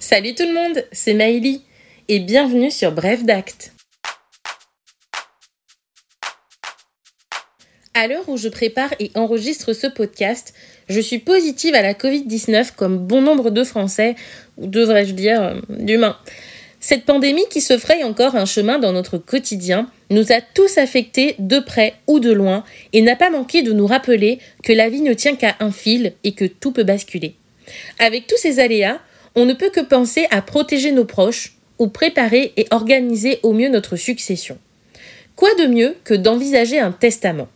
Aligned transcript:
Salut 0.00 0.32
tout 0.36 0.44
le 0.44 0.54
monde, 0.54 0.84
c'est 0.92 1.12
Maïli 1.12 1.62
et 2.06 2.20
bienvenue 2.20 2.70
sur 2.70 2.92
Bref 2.92 3.24
d'Acte. 3.24 3.72
À 7.94 8.06
l'heure 8.06 8.28
où 8.28 8.36
je 8.36 8.48
prépare 8.48 8.94
et 9.00 9.10
enregistre 9.16 9.72
ce 9.72 9.88
podcast, 9.88 10.54
je 10.88 11.00
suis 11.00 11.18
positive 11.18 11.74
à 11.74 11.82
la 11.82 11.94
Covid-19 11.94 12.76
comme 12.76 12.98
bon 12.98 13.20
nombre 13.20 13.50
de 13.50 13.64
Français, 13.64 14.14
ou 14.56 14.68
devrais-je 14.68 15.14
dire 15.14 15.42
euh, 15.42 15.54
d'humains. 15.68 16.16
Cette 16.78 17.04
pandémie 17.04 17.48
qui 17.50 17.60
se 17.60 17.76
fraye 17.76 18.04
encore 18.04 18.36
un 18.36 18.46
chemin 18.46 18.78
dans 18.78 18.92
notre 18.92 19.18
quotidien 19.18 19.90
nous 20.10 20.30
a 20.30 20.40
tous 20.40 20.78
affectés 20.78 21.34
de 21.40 21.58
près 21.58 21.94
ou 22.06 22.20
de 22.20 22.30
loin 22.30 22.62
et 22.92 23.02
n'a 23.02 23.16
pas 23.16 23.30
manqué 23.30 23.62
de 23.62 23.72
nous 23.72 23.88
rappeler 23.88 24.38
que 24.62 24.72
la 24.72 24.88
vie 24.88 25.00
ne 25.00 25.12
tient 25.12 25.34
qu'à 25.34 25.56
un 25.58 25.72
fil 25.72 26.12
et 26.22 26.32
que 26.32 26.44
tout 26.44 26.70
peut 26.70 26.84
basculer. 26.84 27.34
Avec 27.98 28.28
tous 28.28 28.38
ces 28.38 28.60
aléas, 28.60 29.00
on 29.38 29.44
ne 29.44 29.54
peut 29.54 29.70
que 29.70 29.80
penser 29.80 30.26
à 30.30 30.42
protéger 30.42 30.90
nos 30.90 31.04
proches 31.04 31.54
ou 31.78 31.86
préparer 31.86 32.52
et 32.56 32.66
organiser 32.70 33.38
au 33.44 33.52
mieux 33.52 33.68
notre 33.68 33.96
succession. 33.96 34.58
Quoi 35.36 35.54
de 35.54 35.66
mieux 35.66 35.96
que 36.02 36.14
d'envisager 36.14 36.80
un 36.80 36.90
testament? 36.90 37.48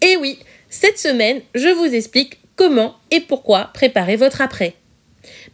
Eh 0.00 0.16
oui, 0.16 0.38
cette 0.70 0.98
semaine, 0.98 1.40
je 1.54 1.68
vous 1.68 1.92
explique 1.92 2.38
comment 2.54 2.94
et 3.10 3.20
pourquoi 3.20 3.70
préparer 3.74 4.14
votre 4.14 4.40
après. 4.40 4.74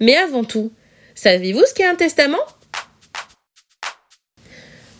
Mais 0.00 0.16
avant 0.16 0.44
tout, 0.44 0.70
savez-vous 1.14 1.64
ce 1.66 1.72
qu'est 1.72 1.86
un 1.86 1.94
testament? 1.94 2.38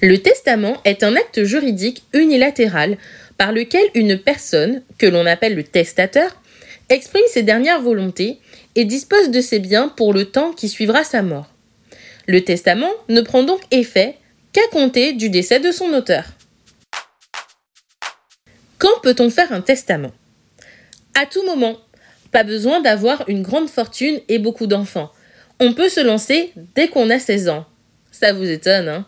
Le 0.01 0.17
testament 0.17 0.79
est 0.87 1.03
un 1.03 1.15
acte 1.15 1.45
juridique 1.45 2.05
unilatéral 2.15 2.97
par 3.37 3.53
lequel 3.53 3.85
une 3.95 4.19
personne, 4.19 4.83
que 4.97 5.07
l'on 5.07 5.27
appelle 5.27 5.55
le 5.55 5.65
testateur, 5.65 6.41
exprime 6.91 7.25
ses 7.29 7.43
dernières 7.43 7.81
volontés 7.81 8.39
et 8.75 8.85
dispose 8.85 9.31
de 9.31 9.41
ses 9.41 9.61
biens 9.61 9.89
pour 9.89 10.13
le 10.13 10.27
temps 10.27 10.53
qui 10.53 10.69
suivra 10.69 11.05
sa 11.05 11.23
mort. 11.23 11.47
Le 12.27 12.43
testament 12.45 12.91
ne 13.09 13.21
prend 13.23 13.43
donc 13.43 13.61
effet 13.71 14.19
qu'à 14.53 14.67
compter 14.71 15.13
du 15.13 15.31
décès 15.31 15.61
de 15.61 15.73
son 15.73 15.93
auteur. 15.95 16.25
Quand 18.79 19.01
peut-on 19.03 19.31
faire 19.31 19.53
un 19.53 19.61
testament? 19.61 20.13
À 21.21 21.27
tout 21.27 21.45
moment. 21.45 21.77
Pas 22.33 22.45
besoin 22.45 22.81
d'avoir 22.81 23.29
une 23.29 23.43
grande 23.43 23.69
fortune 23.69 24.21
et 24.29 24.39
beaucoup 24.39 24.67
d'enfants. 24.67 25.11
On 25.59 25.75
peut 25.75 25.89
se 25.89 26.01
lancer 26.01 26.53
dès 26.75 26.89
qu'on 26.89 27.11
a 27.11 27.19
16 27.19 27.49
ans. 27.49 27.67
Ça 28.13 28.33
vous 28.33 28.49
étonne, 28.49 28.89
hein? 28.89 29.07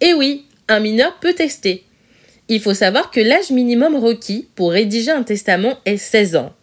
Eh 0.00 0.14
oui, 0.14 0.46
un 0.68 0.80
mineur 0.80 1.18
peut 1.20 1.32
tester. 1.32 1.84
Il 2.48 2.60
faut 2.60 2.74
savoir 2.74 3.10
que 3.10 3.20
l'âge 3.20 3.50
minimum 3.50 3.96
requis 3.96 4.48
pour 4.54 4.72
rédiger 4.72 5.10
un 5.10 5.22
testament 5.22 5.78
est 5.84 5.96
16 5.96 6.36
ans. 6.36 6.55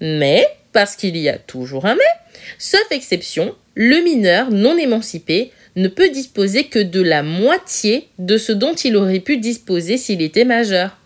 Mais 0.00 0.46
parce 0.72 0.96
qu'il 0.96 1.16
y 1.16 1.28
a 1.28 1.38
toujours 1.38 1.86
un 1.86 1.94
mais, 1.94 2.02
sauf 2.58 2.86
exception, 2.90 3.54
le 3.74 4.02
mineur 4.02 4.50
non 4.50 4.76
émancipé 4.76 5.52
ne 5.76 5.88
peut 5.88 6.08
disposer 6.08 6.64
que 6.64 6.78
de 6.78 7.00
la 7.00 7.22
moitié 7.22 8.08
de 8.18 8.36
ce 8.36 8.52
dont 8.52 8.74
il 8.74 8.96
aurait 8.96 9.20
pu 9.20 9.38
disposer 9.38 9.96
s'il 9.96 10.22
était 10.22 10.44
majeur. 10.44 10.96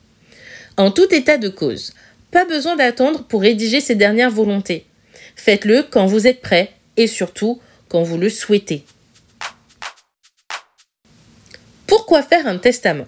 En 0.77 0.91
tout 0.91 1.13
état 1.15 1.39
de 1.39 1.49
cause, 1.49 1.93
pas 2.31 2.45
besoin 2.45 2.77
d'attendre 2.77 3.25
pour 3.25 3.43
rédiger 3.43 3.81
ses 3.81 3.95
dernières 3.95 4.31
volontés. 4.31 4.87
Faites-le 5.37 5.83
quand 5.83 6.07
vous 6.07 6.27
êtes 6.27 6.41
prêt 6.41 6.73
et 6.97 7.07
surtout 7.07 7.61
quand 7.89 8.03
vous 8.03 8.17
le 8.17 8.31
souhaitez. 8.31 8.85
Pourquoi 11.87 12.23
faire 12.23 12.47
un 12.47 12.57
testament? 12.57 13.07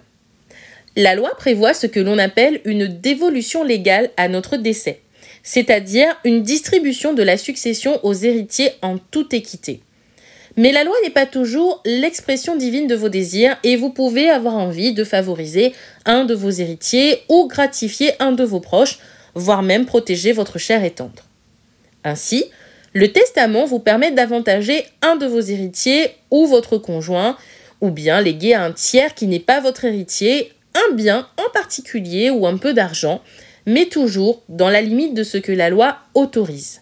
La 0.95 1.15
loi 1.15 1.31
prévoit 1.37 1.73
ce 1.73 1.87
que 1.87 1.99
l'on 1.99 2.19
appelle 2.19 2.61
une 2.65 2.87
dévolution 2.87 3.63
légale 3.63 4.11
à 4.15 4.27
notre 4.27 4.57
décès 4.57 5.01
c'est-à-dire 5.45 6.07
une 6.25 6.41
distribution 6.41 7.13
de 7.13 7.23
la 7.23 7.37
succession 7.37 8.03
aux 8.03 8.15
héritiers 8.15 8.71
en 8.81 8.97
toute 8.97 9.33
équité. 9.33 9.79
Mais 10.57 10.71
la 10.71 10.83
loi 10.83 10.95
n'est 11.03 11.11
pas 11.11 11.27
toujours 11.27 11.81
l'expression 11.85 12.55
divine 12.55 12.87
de 12.87 12.95
vos 12.95 13.09
désirs 13.09 13.55
et 13.63 13.75
vous 13.75 13.91
pouvez 13.91 14.29
avoir 14.29 14.55
envie 14.55 14.93
de 14.93 15.03
favoriser 15.03 15.73
un 16.05 16.25
de 16.25 16.33
vos 16.33 16.49
héritiers 16.49 17.21
ou 17.29 17.47
gratifier 17.47 18.13
un 18.19 18.31
de 18.31 18.43
vos 18.43 18.59
proches, 18.59 18.99
voire 19.35 19.61
même 19.61 19.85
protéger 19.85 20.31
votre 20.31 20.57
chair 20.57 20.83
et 20.83 20.91
tendre. 20.91 21.23
Ainsi, 22.03 22.45
le 22.93 23.11
testament 23.11 23.65
vous 23.65 23.79
permet 23.79 24.11
d'avantager 24.11 24.85
un 25.03 25.15
de 25.15 25.27
vos 25.27 25.41
héritiers 25.41 26.11
ou 26.31 26.47
votre 26.47 26.77
conjoint, 26.77 27.37
ou 27.81 27.91
bien 27.91 28.19
léguer 28.19 28.55
à 28.55 28.63
un 28.63 28.71
tiers 28.71 29.13
qui 29.13 29.27
n'est 29.27 29.39
pas 29.39 29.59
votre 29.59 29.85
héritier 29.85 30.53
un 30.73 30.95
bien 30.95 31.27
en 31.37 31.49
particulier 31.53 32.29
ou 32.29 32.47
un 32.47 32.57
peu 32.57 32.73
d'argent, 32.73 33.21
mais 33.65 33.85
toujours 33.85 34.43
dans 34.49 34.69
la 34.69 34.81
limite 34.81 35.13
de 35.13 35.23
ce 35.23 35.37
que 35.37 35.51
la 35.51 35.69
loi 35.69 35.97
autorise. 36.13 36.81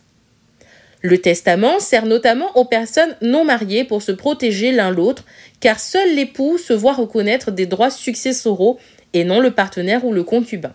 Le 1.01 1.17
testament 1.17 1.79
sert 1.79 2.05
notamment 2.05 2.55
aux 2.57 2.63
personnes 2.63 3.15
non 3.21 3.43
mariées 3.43 3.83
pour 3.83 4.01
se 4.01 4.13
protéger 4.13 4.71
l'un 4.71 4.89
l'autre, 4.89 5.25
car 5.59 5.79
seul 5.79 6.15
l'époux 6.15 6.57
se 6.57 6.71
voit 6.71 6.93
reconnaître 6.93 7.51
des 7.51 7.65
droits 7.65 7.89
successoraux 7.89 8.79
et 9.13 9.25
non 9.25 9.41
le 9.41 9.51
partenaire 9.51 10.05
ou 10.05 10.13
le 10.13 10.23
concubin. 10.23 10.73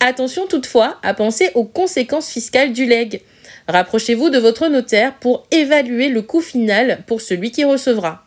Attention 0.00 0.46
toutefois 0.46 0.98
à 1.02 1.14
penser 1.14 1.50
aux 1.54 1.64
conséquences 1.64 2.30
fiscales 2.30 2.72
du 2.72 2.86
legs. 2.86 3.22
Rapprochez-vous 3.68 4.30
de 4.30 4.38
votre 4.38 4.68
notaire 4.68 5.14
pour 5.14 5.46
évaluer 5.50 6.08
le 6.08 6.22
coût 6.22 6.40
final 6.40 7.02
pour 7.06 7.20
celui 7.20 7.50
qui 7.50 7.64
recevra. 7.64 8.24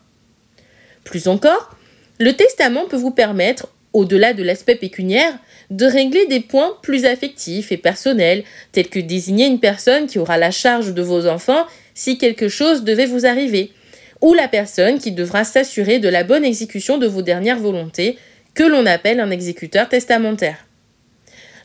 Plus 1.04 1.28
encore, 1.28 1.76
le 2.18 2.34
testament 2.34 2.86
peut 2.86 2.96
vous 2.96 3.10
permettre, 3.10 3.68
au-delà 3.92 4.32
de 4.32 4.42
l'aspect 4.42 4.74
pécuniaire, 4.74 5.38
de 5.70 5.86
régler 5.86 6.26
des 6.26 6.40
points 6.40 6.76
plus 6.82 7.04
affectifs 7.04 7.72
et 7.72 7.76
personnels, 7.76 8.44
tels 8.72 8.88
que 8.88 8.98
désigner 8.98 9.46
une 9.46 9.60
personne 9.60 10.06
qui 10.06 10.18
aura 10.18 10.38
la 10.38 10.50
charge 10.50 10.94
de 10.94 11.02
vos 11.02 11.26
enfants 11.26 11.66
si 11.94 12.18
quelque 12.18 12.48
chose 12.48 12.84
devait 12.84 13.06
vous 13.06 13.26
arriver, 13.26 13.72
ou 14.20 14.34
la 14.34 14.48
personne 14.48 14.98
qui 14.98 15.12
devra 15.12 15.44
s'assurer 15.44 15.98
de 15.98 16.08
la 16.08 16.24
bonne 16.24 16.44
exécution 16.44 16.98
de 16.98 17.06
vos 17.06 17.22
dernières 17.22 17.58
volontés, 17.58 18.18
que 18.54 18.62
l'on 18.62 18.86
appelle 18.86 19.20
un 19.20 19.30
exécuteur 19.30 19.88
testamentaire. 19.88 20.66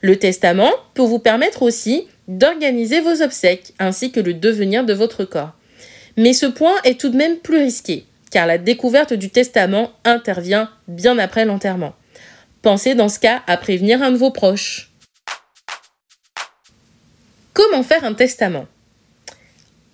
Le 0.01 0.15
testament 0.17 0.71
peut 0.93 1.03
vous 1.03 1.19
permettre 1.19 1.63
aussi 1.63 2.07
d'organiser 2.27 3.01
vos 3.01 3.21
obsèques 3.21 3.73
ainsi 3.79 4.11
que 4.11 4.19
le 4.19 4.33
devenir 4.33 4.85
de 4.85 4.93
votre 4.93 5.23
corps. 5.25 5.53
Mais 6.17 6.33
ce 6.33 6.45
point 6.45 6.75
est 6.83 6.99
tout 6.99 7.09
de 7.09 7.17
même 7.17 7.37
plus 7.37 7.59
risqué, 7.59 8.05
car 8.31 8.47
la 8.47 8.57
découverte 8.57 9.13
du 9.13 9.29
testament 9.29 9.91
intervient 10.03 10.69
bien 10.87 11.17
après 11.19 11.45
l'enterrement. 11.45 11.93
Pensez 12.67 12.95
dans 12.95 13.07
ce 13.07 13.17
cas 13.17 13.43
à 13.47 13.55
prévenir 13.55 14.03
un 14.03 14.11
de 14.11 14.17
vos 14.17 14.29
proches. 14.29 14.91
Comment 17.53 17.81
faire 17.81 18.03
un 18.03 18.13
testament? 18.13 18.67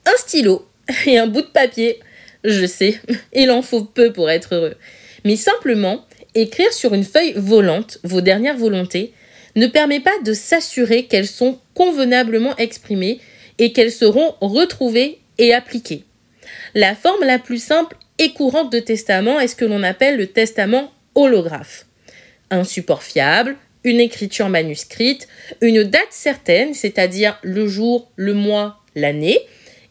Un 0.07 0.17
stylo 0.17 0.67
et 1.05 1.19
un 1.19 1.27
bout 1.27 1.43
de 1.43 1.51
papier. 1.53 1.99
Je 2.43 2.65
sais, 2.65 2.99
il 3.35 3.51
en 3.51 3.61
faut 3.61 3.83
peu 3.83 4.11
pour 4.11 4.27
être 4.31 4.55
heureux. 4.55 4.75
Mais 5.23 5.35
simplement, 5.35 6.03
écrire 6.33 6.73
sur 6.73 6.95
une 6.95 7.03
feuille 7.03 7.35
volante 7.35 7.99
vos 8.03 8.21
dernières 8.21 8.57
volontés 8.57 9.13
ne 9.55 9.67
permet 9.67 9.99
pas 9.99 10.19
de 10.25 10.33
s'assurer 10.33 11.05
qu'elles 11.05 11.27
sont 11.27 11.59
convenablement 11.75 12.57
exprimées 12.57 13.19
et 13.59 13.71
qu'elles 13.71 13.91
seront 13.91 14.33
retrouvées 14.41 15.19
et 15.37 15.53
appliquées. 15.53 16.05
La 16.73 16.95
forme 16.95 17.23
la 17.23 17.37
plus 17.37 17.63
simple 17.63 17.95
et 18.17 18.33
courante 18.33 18.71
de 18.71 18.79
testament 18.79 19.39
est 19.39 19.49
ce 19.49 19.55
que 19.55 19.65
l'on 19.65 19.83
appelle 19.83 20.17
le 20.17 20.25
testament 20.25 20.91
holographe 21.13 21.85
un 22.53 22.63
support 22.63 23.03
fiable, 23.03 23.55
une 23.83 23.99
écriture 23.99 24.49
manuscrite, 24.49 25.27
une 25.61 25.83
date 25.83 26.11
certaine, 26.11 26.73
c'est-à-dire 26.73 27.37
le 27.41 27.67
jour, 27.67 28.11
le 28.15 28.33
mois, 28.33 28.81
l'année, 28.95 29.39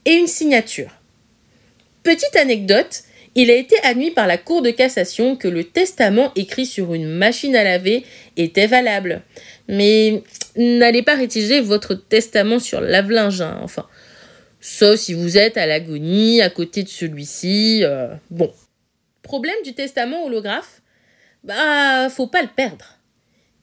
et 0.05 0.13
une 0.13 0.27
signature. 0.27 0.91
Petite 2.03 2.35
anecdote, 2.37 3.03
il 3.35 3.51
a 3.51 3.55
été 3.55 3.77
admis 3.83 4.11
par 4.11 4.27
la 4.27 4.39
Cour 4.39 4.63
de 4.63 4.71
cassation 4.71 5.37
que 5.37 5.49
le 5.49 5.65
testament 5.65 6.33
écrit 6.37 6.67
sur 6.67 6.95
une 6.95 7.09
machine 7.09 7.57
à 7.57 7.65
laver 7.65 8.05
était 8.37 8.67
valable. 8.67 9.23
Mais 9.69 10.23
n'allez 10.57 11.03
pas 11.03 11.15
rédiger 11.15 11.61
votre 11.61 11.95
testament 11.95 12.59
sur 12.59 12.81
lave-linge, 12.81 13.41
hein, 13.41 13.59
enfin. 13.63 13.87
Sauf 14.61 15.01
si 15.01 15.15
vous 15.15 15.39
êtes 15.39 15.57
à 15.57 15.67
l'agonie, 15.67 16.41
à 16.41 16.49
côté 16.49 16.85
de 16.85 16.89
celui-ci. 16.89 17.81
Euh, 17.83 18.15
bon. 18.31 18.53
Problème 19.23 19.57
du 19.65 19.75
testament 19.75 20.25
holographe? 20.25 20.82
Bah, 21.45 22.09
faut 22.11 22.27
pas 22.27 22.43
le 22.43 22.49
perdre. 22.49 22.99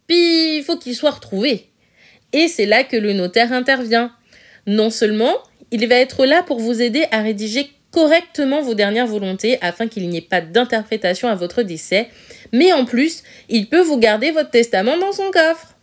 Puis, 0.08 0.64
faut 0.64 0.78
qu'il 0.78 0.96
soit 0.96 1.12
retrouvé. 1.12 1.70
Et 2.34 2.48
c'est 2.48 2.66
là 2.66 2.84
que 2.84 2.98
le 2.98 3.14
notaire 3.14 3.54
intervient. 3.54 4.12
Non 4.66 4.90
seulement, 4.90 5.34
il 5.72 5.88
va 5.88 5.96
être 5.96 6.26
là 6.26 6.44
pour 6.44 6.60
vous 6.60 6.81
aider 6.81 7.06
à 7.12 7.22
rédiger 7.22 7.72
correctement 7.92 8.62
vos 8.62 8.76
dernières 8.76 9.08
volontés 9.08 9.58
afin 9.62 9.88
qu'il 9.88 10.10
n'y 10.10 10.18
ait 10.18 10.22
pas 10.22 10.42
d'interprétation 10.42 11.28
à 11.28 11.36
votre 11.36 11.64
décès, 11.64 12.10
mais 12.52 12.72
en 12.72 12.86
plus, 12.86 13.24
il 13.50 13.68
peut 13.68 13.81
vous 13.81 13.98
garder 13.98 14.31
votre 14.31 14.52
testament 14.52 14.98
dans 14.98 15.12
son 15.12 15.31
coffre. 15.31 15.76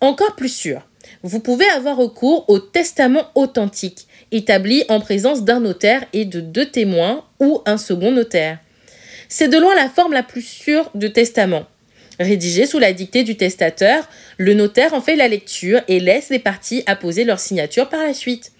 Encore 0.00 0.36
plus 0.36 0.52
sûr, 0.52 0.86
vous 1.22 1.40
pouvez 1.40 1.66
avoir 1.68 1.96
recours 1.96 2.44
au 2.48 2.58
testament 2.58 3.30
authentique, 3.34 4.06
établi 4.32 4.84
en 4.88 5.00
présence 5.00 5.44
d'un 5.44 5.60
notaire 5.60 6.04
et 6.12 6.24
de 6.24 6.40
deux 6.40 6.66
témoins 6.66 7.24
ou 7.38 7.62
un 7.66 7.76
second 7.76 8.12
notaire. 8.12 8.58
C'est 9.32 9.48
de 9.48 9.58
loin 9.58 9.76
la 9.76 9.88
forme 9.88 10.12
la 10.12 10.24
plus 10.24 10.42
sûre 10.42 10.90
de 10.94 11.06
testament. 11.06 11.64
Rédigé 12.18 12.66
sous 12.66 12.80
la 12.80 12.92
dictée 12.92 13.22
du 13.22 13.36
testateur, 13.36 14.08
le 14.38 14.54
notaire 14.54 14.92
en 14.92 15.00
fait 15.00 15.14
la 15.14 15.28
lecture 15.28 15.80
et 15.86 16.00
laisse 16.00 16.30
les 16.30 16.40
parties 16.40 16.82
apposer 16.86 17.24
leur 17.24 17.38
signature 17.38 17.88
par 17.88 18.02
la 18.02 18.12
suite. 18.12 18.50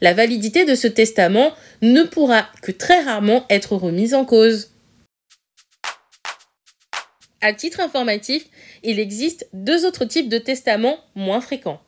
La 0.00 0.14
validité 0.14 0.64
de 0.64 0.74
ce 0.74 0.88
testament 0.88 1.52
ne 1.82 2.02
pourra 2.04 2.48
que 2.62 2.72
très 2.72 3.00
rarement 3.02 3.44
être 3.50 3.76
remise 3.76 4.14
en 4.14 4.24
cause. 4.24 4.70
À 7.42 7.52
titre 7.52 7.80
informatif, 7.80 8.46
il 8.82 8.98
existe 8.98 9.46
deux 9.52 9.84
autres 9.84 10.06
types 10.06 10.30
de 10.30 10.38
testaments 10.38 10.96
moins 11.14 11.42
fréquents. 11.42 11.82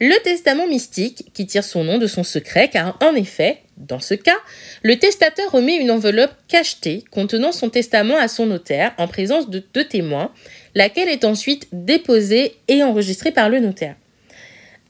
Le 0.00 0.18
testament 0.22 0.66
mystique, 0.66 1.30
qui 1.34 1.46
tire 1.46 1.62
son 1.62 1.84
nom 1.84 1.98
de 1.98 2.06
son 2.06 2.24
secret, 2.24 2.68
car 2.68 2.96
en 3.02 3.14
effet, 3.14 3.63
dans 3.76 4.00
ce 4.00 4.14
cas, 4.14 4.36
le 4.82 4.98
testateur 4.98 5.50
remet 5.50 5.76
une 5.76 5.90
enveloppe 5.90 6.34
cachetée 6.48 7.02
contenant 7.10 7.52
son 7.52 7.70
testament 7.70 8.16
à 8.16 8.28
son 8.28 8.46
notaire 8.46 8.92
en 8.98 9.08
présence 9.08 9.50
de 9.50 9.62
deux 9.74 9.84
témoins, 9.84 10.32
laquelle 10.74 11.08
est 11.08 11.24
ensuite 11.24 11.66
déposée 11.72 12.56
et 12.68 12.82
enregistrée 12.82 13.32
par 13.32 13.48
le 13.48 13.60
notaire. 13.60 13.96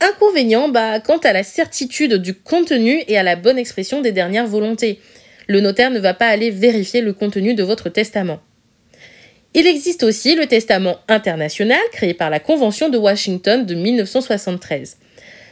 Inconvénient, 0.00 0.68
bah, 0.68 1.00
quant 1.00 1.18
à 1.18 1.32
la 1.32 1.42
certitude 1.42 2.14
du 2.14 2.34
contenu 2.34 3.02
et 3.08 3.16
à 3.16 3.22
la 3.22 3.36
bonne 3.36 3.58
expression 3.58 4.02
des 4.02 4.12
dernières 4.12 4.46
volontés. 4.46 5.00
Le 5.46 5.60
notaire 5.60 5.90
ne 5.90 6.00
va 6.00 6.14
pas 6.14 6.26
aller 6.26 6.50
vérifier 6.50 7.00
le 7.00 7.12
contenu 7.12 7.54
de 7.54 7.62
votre 7.62 7.88
testament. 7.88 8.40
Il 9.54 9.66
existe 9.66 10.02
aussi 10.02 10.34
le 10.34 10.46
testament 10.46 10.98
international 11.08 11.80
créé 11.92 12.12
par 12.12 12.28
la 12.28 12.40
Convention 12.40 12.88
de 12.88 12.98
Washington 12.98 13.64
de 13.64 13.74
1973. 13.74 14.98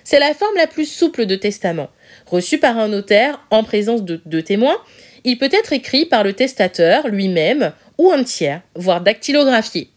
C'est 0.04 0.18
la 0.18 0.34
forme 0.34 0.56
la 0.56 0.66
plus 0.66 0.86
souple 0.86 1.26
de 1.26 1.36
testament. 1.36 1.88
Reçu 2.32 2.56
par 2.56 2.78
un 2.78 2.88
notaire 2.88 3.38
en 3.50 3.62
présence 3.62 4.04
de 4.04 4.22
deux 4.24 4.40
témoins, 4.40 4.78
il 5.22 5.36
peut 5.36 5.50
être 5.52 5.74
écrit 5.74 6.06
par 6.06 6.24
le 6.24 6.32
testateur 6.32 7.08
lui-même 7.08 7.72
ou 7.98 8.10
un 8.10 8.24
tiers, 8.24 8.62
voire 8.74 9.02
dactylographié. 9.02 9.90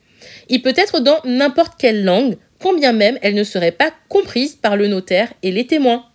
Il 0.50 0.62
peut 0.62 0.74
être 0.76 1.00
dans 1.00 1.22
n'importe 1.24 1.76
quelle 1.80 2.04
langue, 2.04 2.36
combien 2.60 2.92
même 2.92 3.18
elle 3.22 3.36
ne 3.36 3.46
serait 3.46 3.72
pas 3.72 3.94
comprise 4.10 4.56
par 4.56 4.76
le 4.76 4.90
notaire 4.90 5.32
et 5.44 5.52
les 5.54 5.66
témoins. 5.66 6.08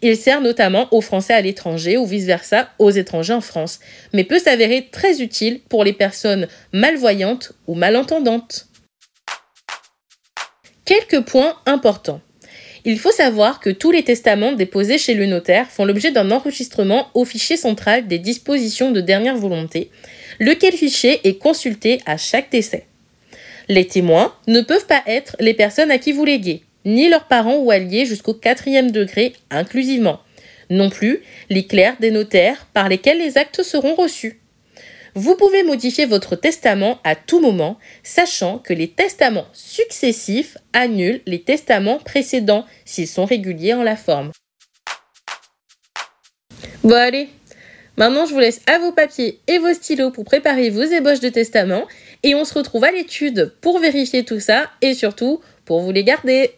Il 0.00 0.16
sert 0.16 0.40
notamment 0.40 0.88
aux 0.92 1.02
Français 1.02 1.34
à 1.34 1.42
l'étranger 1.42 1.98
ou 1.98 2.06
vice-versa 2.06 2.70
aux 2.78 2.90
étrangers 2.90 3.34
en 3.34 3.42
France, 3.42 3.80
mais 4.14 4.24
peut 4.24 4.38
s'avérer 4.38 4.88
très 4.90 5.20
utile 5.20 5.60
pour 5.68 5.84
les 5.84 5.92
personnes 5.92 6.48
malvoyantes 6.72 7.52
ou 7.66 7.74
malentendantes. 7.74 8.68
Quelques 10.86 11.20
points 11.20 11.54
importants. 11.66 12.22
Il 12.86 12.98
faut 12.98 13.12
savoir 13.12 13.60
que 13.60 13.70
tous 13.70 13.90
les 13.90 14.02
testaments 14.02 14.52
déposés 14.52 14.98
chez 14.98 15.14
le 15.14 15.24
notaire 15.24 15.70
font 15.70 15.86
l'objet 15.86 16.10
d'un 16.10 16.30
enregistrement 16.30 17.08
au 17.14 17.24
fichier 17.24 17.56
central 17.56 18.06
des 18.06 18.18
dispositions 18.18 18.90
de 18.90 19.00
dernière 19.00 19.38
volonté, 19.38 19.90
lequel 20.38 20.74
fichier 20.74 21.26
est 21.26 21.38
consulté 21.38 22.00
à 22.04 22.18
chaque 22.18 22.50
décès. 22.50 22.84
Les 23.68 23.86
témoins 23.86 24.34
ne 24.48 24.60
peuvent 24.60 24.86
pas 24.86 25.02
être 25.06 25.34
les 25.40 25.54
personnes 25.54 25.90
à 25.90 25.96
qui 25.96 26.12
vous 26.12 26.26
léguez, 26.26 26.62
ni 26.84 27.08
leurs 27.08 27.26
parents 27.26 27.56
ou 27.56 27.70
alliés 27.70 28.04
jusqu'au 28.04 28.34
quatrième 28.34 28.90
degré 28.90 29.32
inclusivement, 29.50 30.20
non 30.68 30.90
plus 30.90 31.22
les 31.48 31.66
clercs 31.66 31.96
des 32.00 32.10
notaires 32.10 32.66
par 32.74 32.90
lesquels 32.90 33.18
les 33.18 33.38
actes 33.38 33.62
seront 33.62 33.94
reçus. 33.94 34.40
Vous 35.16 35.36
pouvez 35.36 35.62
modifier 35.62 36.06
votre 36.06 36.34
testament 36.34 36.98
à 37.04 37.14
tout 37.14 37.40
moment, 37.40 37.78
sachant 38.02 38.58
que 38.58 38.72
les 38.72 38.88
testaments 38.88 39.46
successifs 39.52 40.58
annulent 40.72 41.22
les 41.26 41.42
testaments 41.42 41.98
précédents 41.98 42.66
s'ils 42.84 43.06
sont 43.06 43.24
réguliers 43.24 43.74
en 43.74 43.84
la 43.84 43.96
forme. 43.96 44.32
Bon 46.82 46.96
allez, 46.96 47.28
maintenant 47.96 48.26
je 48.26 48.32
vous 48.32 48.40
laisse 48.40 48.60
à 48.66 48.78
vos 48.78 48.90
papiers 48.90 49.40
et 49.46 49.58
vos 49.58 49.72
stylos 49.72 50.10
pour 50.10 50.24
préparer 50.24 50.68
vos 50.68 50.82
ébauches 50.82 51.20
de 51.20 51.28
testament 51.28 51.86
et 52.24 52.34
on 52.34 52.44
se 52.44 52.54
retrouve 52.54 52.84
à 52.84 52.90
l'étude 52.90 53.54
pour 53.60 53.78
vérifier 53.78 54.24
tout 54.24 54.40
ça 54.40 54.70
et 54.82 54.94
surtout 54.94 55.40
pour 55.64 55.80
vous 55.80 55.92
les 55.92 56.04
garder. 56.04 56.50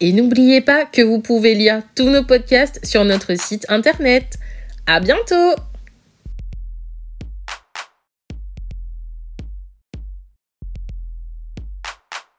Et 0.00 0.12
n'oubliez 0.12 0.62
pas 0.62 0.86
que 0.86 1.02
vous 1.02 1.20
pouvez 1.20 1.54
lire 1.54 1.82
tous 1.94 2.08
nos 2.08 2.24
podcasts 2.24 2.84
sur 2.84 3.04
notre 3.04 3.34
site 3.34 3.66
internet. 3.68 4.38
À 4.86 5.00
bientôt! 5.00 5.54